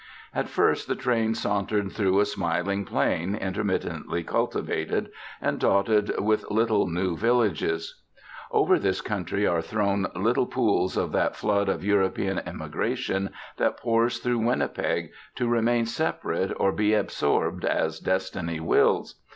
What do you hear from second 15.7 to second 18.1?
separate or be absorbed, as